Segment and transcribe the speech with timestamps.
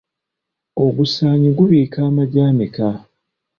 [0.85, 2.87] Ogusaanyi gubiika amagi ameka?